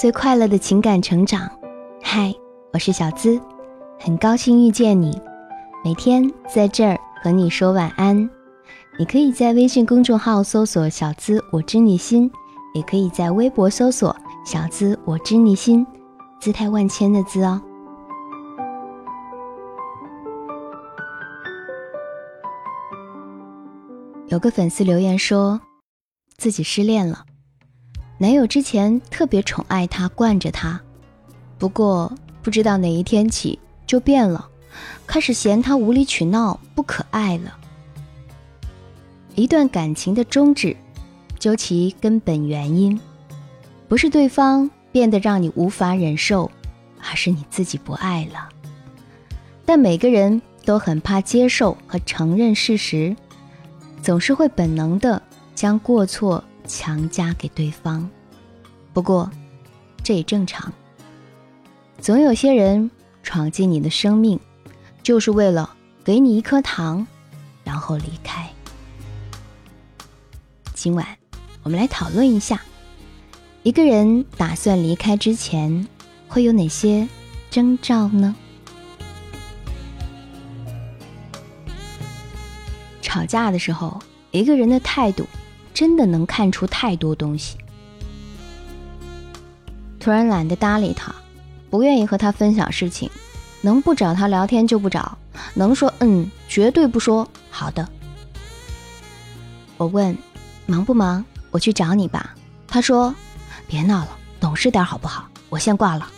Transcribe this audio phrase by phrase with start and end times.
[0.00, 1.46] 最快乐的情感成长。
[2.02, 2.34] 嗨，
[2.72, 3.38] 我是小资，
[3.98, 5.20] 很高兴遇见你。
[5.84, 8.16] 每天在这儿和你说晚安。
[8.98, 12.32] 你可以在微信公众号搜索“小资我知你心”，
[12.72, 15.86] 也可以在微博搜索“小资我知你心”，
[16.40, 17.60] 姿态万千的“资”哦。
[24.28, 25.60] 有个粉丝留言说，
[26.38, 27.26] 自己失恋了，
[28.22, 30.78] 男友之前特别宠爱她，惯着她，
[31.56, 34.46] 不过不知道哪一天起就变了，
[35.06, 37.56] 开始嫌她无理取闹，不可爱了。
[39.36, 40.76] 一段感情的终止，
[41.38, 43.00] 究其根本原因，
[43.88, 46.50] 不是对方变得让你无法忍受，
[46.98, 48.50] 而是你自己不爱了。
[49.64, 53.16] 但每个人都很怕接受和承认事实。
[54.02, 55.22] 总是会本能的
[55.54, 58.08] 将过错强加给对方，
[58.92, 59.28] 不过
[60.04, 60.72] 这也正常。
[62.00, 62.90] 总有些人
[63.22, 64.38] 闯进你的生命，
[65.02, 67.04] 就是为了给你一颗糖，
[67.64, 68.48] 然后离开。
[70.72, 71.04] 今晚
[71.64, 72.62] 我们来讨论一下，
[73.64, 75.86] 一个人打算离开之前
[76.28, 77.06] 会有哪些
[77.50, 78.34] 征兆呢？
[83.02, 84.00] 吵架的时候，
[84.30, 85.26] 一个人的态度
[85.72, 87.56] 真的能看出太多东西。
[89.98, 91.14] 突然懒得搭理他，
[91.68, 93.10] 不愿意和他分享事情，
[93.60, 95.18] 能不找他聊天就不找，
[95.54, 97.88] 能说嗯绝对不说好的。
[99.76, 100.16] 我问
[100.66, 102.34] 忙不忙，我去找你吧。
[102.66, 103.14] 他说
[103.66, 105.28] 别闹了，懂事点好不好？
[105.48, 106.10] 我先挂了。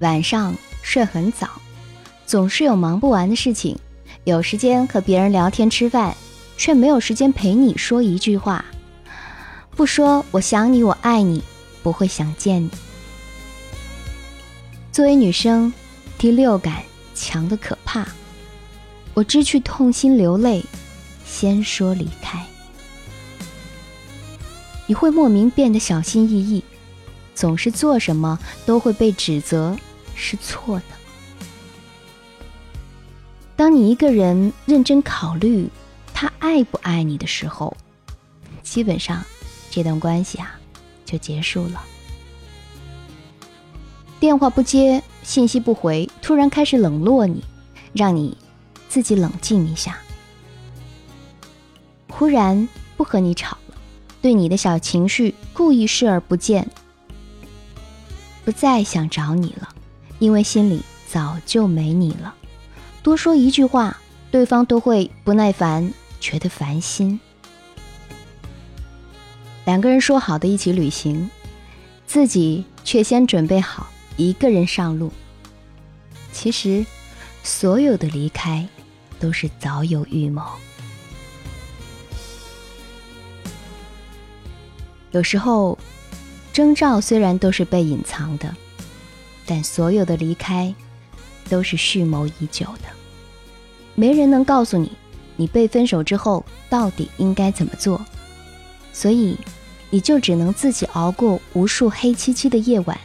[0.00, 1.48] 晚上睡很早，
[2.26, 3.78] 总是有忙不完的事情。
[4.24, 6.16] 有时间和别人聊天吃饭，
[6.56, 8.64] 却没有时间陪你说一句话。
[9.74, 11.42] 不说我想你，我爱你，
[11.82, 12.70] 不会想见你。
[14.90, 15.72] 作为女生，
[16.16, 16.82] 第六感
[17.14, 18.06] 强的可怕。
[19.12, 20.62] 我知去痛心流泪，
[21.24, 22.44] 先说离开。
[24.86, 26.62] 你会莫名变得小心翼翼，
[27.34, 29.76] 总是做什么都会被指责
[30.14, 30.84] 是错的。
[33.56, 35.68] 当你一个人认真考虑
[36.18, 37.76] 他爱不爱你的时候，
[38.62, 39.22] 基本上
[39.70, 40.58] 这段关系啊
[41.04, 41.84] 就结束了。
[44.18, 47.44] 电话不接，信息不回，突然开始冷落你，
[47.92, 48.34] 让你
[48.88, 49.98] 自己冷静一下。
[52.08, 52.66] 忽然
[52.96, 53.74] 不和你吵了，
[54.22, 56.66] 对你的小情绪故意视而不见，
[58.42, 59.68] 不再想找你了，
[60.18, 62.34] 因为心里早就没你了。
[63.02, 63.98] 多说一句话，
[64.30, 65.92] 对方都会不耐烦，
[66.26, 67.20] 觉得烦心。
[69.64, 71.30] 两个人说好的一起旅行，
[72.04, 75.12] 自己却先准备好一个人上路。
[76.32, 76.84] 其实，
[77.44, 78.66] 所有的离开
[79.20, 80.42] 都是早有预谋。
[85.12, 85.78] 有时候，
[86.52, 88.52] 征兆虽然都是被隐藏的，
[89.46, 90.74] 但所有的离开
[91.48, 92.88] 都是蓄谋已久的。
[93.94, 94.90] 没人能告诉你，
[95.36, 98.04] 你被分手之后到底应该怎么做，
[98.92, 99.36] 所以
[99.90, 102.98] 你就只能自己熬过无数黑漆漆的夜晚，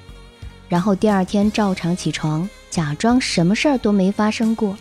[0.70, 4.78] 然后第二天照常起床，假装什么事儿都没发生过。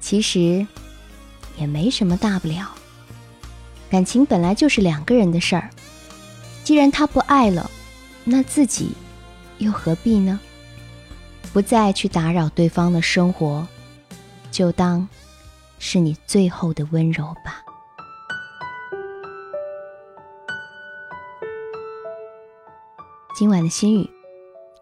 [0.00, 0.66] 其实
[1.58, 2.70] 也没什么大不了，
[3.90, 5.68] 感情本来就是两个人的事儿，
[6.62, 7.70] 既然他不爱了，
[8.24, 8.92] 那自己
[9.58, 10.38] 又何必呢？
[11.52, 13.66] 不再去打扰对方的生活。
[14.50, 15.06] 就当
[15.78, 17.64] 是你最后的温柔吧。
[23.34, 24.10] 今晚的心语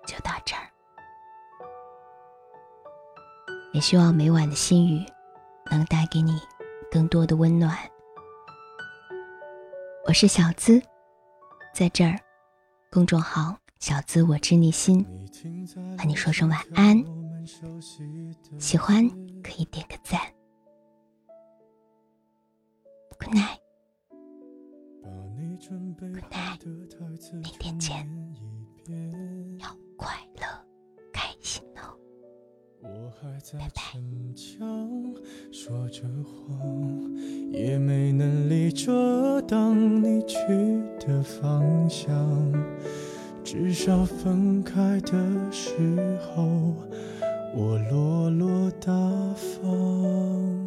[0.07, 0.63] 就到这儿，
[3.73, 5.05] 也希望每晚的心语
[5.71, 6.41] 能带给你
[6.91, 7.77] 更多的温暖。
[10.07, 10.81] 我是小资，
[11.75, 12.19] 在这儿，
[12.91, 15.05] 公众号“小资我知你心”，
[15.99, 17.05] 和你说声晚安，
[18.59, 19.09] 喜欢。
[19.47, 20.36] 可以点个赞。
[23.19, 26.63] Good night，Good night，
[27.33, 28.07] 明天见，
[29.59, 30.43] 要快乐
[31.13, 31.97] 开心哦，
[33.59, 33.83] 拜拜。
[35.53, 37.17] 说着谎，
[37.51, 40.37] 也没能力遮挡你去
[41.01, 42.53] 的方向，
[43.43, 45.75] 至少分开的时
[46.21, 46.75] 候。
[47.59, 48.93] 我落落大
[49.33, 50.67] 方，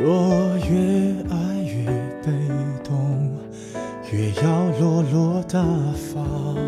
[0.00, 1.84] 若越爱越
[2.22, 2.30] 被
[2.84, 3.32] 动，
[4.12, 5.60] 越要落落大
[6.14, 6.67] 方。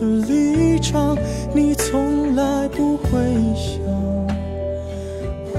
[0.00, 1.16] 的立场？
[1.54, 3.18] 你从来不会
[3.54, 3.78] 想，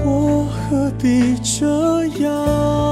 [0.04, 2.91] 我何必这样？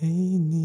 [0.00, 0.63] 陪你。